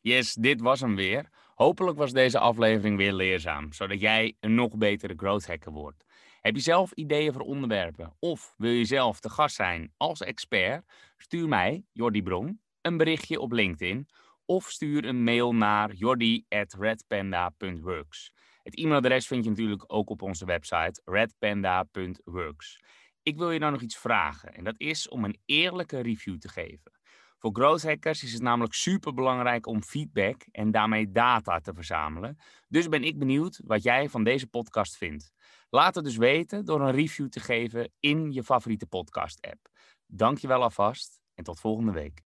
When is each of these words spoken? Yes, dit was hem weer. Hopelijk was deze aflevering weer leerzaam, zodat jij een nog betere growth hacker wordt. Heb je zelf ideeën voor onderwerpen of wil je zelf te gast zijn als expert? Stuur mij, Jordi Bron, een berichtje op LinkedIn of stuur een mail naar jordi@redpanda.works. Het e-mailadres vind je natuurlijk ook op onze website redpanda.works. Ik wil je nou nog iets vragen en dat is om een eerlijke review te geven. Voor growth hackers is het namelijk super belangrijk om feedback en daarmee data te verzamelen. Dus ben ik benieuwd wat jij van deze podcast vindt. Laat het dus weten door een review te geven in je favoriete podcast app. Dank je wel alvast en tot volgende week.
Yes, 0.00 0.34
dit 0.34 0.60
was 0.60 0.80
hem 0.80 0.96
weer. 0.96 1.28
Hopelijk 1.54 1.98
was 1.98 2.12
deze 2.12 2.38
aflevering 2.38 2.96
weer 2.96 3.12
leerzaam, 3.12 3.72
zodat 3.72 4.00
jij 4.00 4.36
een 4.40 4.54
nog 4.54 4.76
betere 4.76 5.14
growth 5.16 5.46
hacker 5.46 5.72
wordt. 5.72 6.04
Heb 6.40 6.54
je 6.54 6.60
zelf 6.60 6.92
ideeën 6.92 7.32
voor 7.32 7.42
onderwerpen 7.42 8.16
of 8.18 8.54
wil 8.56 8.70
je 8.70 8.84
zelf 8.84 9.20
te 9.20 9.30
gast 9.30 9.56
zijn 9.56 9.92
als 9.96 10.20
expert? 10.20 10.84
Stuur 11.16 11.48
mij, 11.48 11.84
Jordi 11.92 12.22
Bron, 12.22 12.60
een 12.80 12.96
berichtje 12.96 13.40
op 13.40 13.52
LinkedIn 13.52 14.08
of 14.44 14.70
stuur 14.70 15.04
een 15.04 15.24
mail 15.24 15.54
naar 15.54 15.92
jordi@redpanda.works. 15.92 18.32
Het 18.62 18.78
e-mailadres 18.78 19.26
vind 19.26 19.44
je 19.44 19.50
natuurlijk 19.50 19.84
ook 19.86 20.10
op 20.10 20.22
onze 20.22 20.44
website 20.44 21.00
redpanda.works. 21.04 22.80
Ik 23.22 23.36
wil 23.36 23.50
je 23.50 23.58
nou 23.58 23.72
nog 23.72 23.80
iets 23.80 23.96
vragen 23.96 24.54
en 24.54 24.64
dat 24.64 24.74
is 24.76 25.08
om 25.08 25.24
een 25.24 25.40
eerlijke 25.44 26.00
review 26.00 26.38
te 26.38 26.48
geven. 26.48 26.97
Voor 27.38 27.50
growth 27.52 27.82
hackers 27.82 28.22
is 28.22 28.32
het 28.32 28.42
namelijk 28.42 28.74
super 28.74 29.14
belangrijk 29.14 29.66
om 29.66 29.82
feedback 29.82 30.46
en 30.50 30.70
daarmee 30.70 31.10
data 31.10 31.60
te 31.60 31.74
verzamelen. 31.74 32.38
Dus 32.68 32.88
ben 32.88 33.04
ik 33.04 33.18
benieuwd 33.18 33.60
wat 33.64 33.82
jij 33.82 34.08
van 34.08 34.24
deze 34.24 34.46
podcast 34.46 34.96
vindt. 34.96 35.32
Laat 35.70 35.94
het 35.94 36.04
dus 36.04 36.16
weten 36.16 36.64
door 36.64 36.80
een 36.80 36.94
review 36.94 37.28
te 37.28 37.40
geven 37.40 37.92
in 38.00 38.32
je 38.32 38.42
favoriete 38.42 38.86
podcast 38.86 39.46
app. 39.46 39.68
Dank 40.06 40.38
je 40.38 40.48
wel 40.48 40.62
alvast 40.62 41.20
en 41.34 41.44
tot 41.44 41.60
volgende 41.60 41.92
week. 41.92 42.27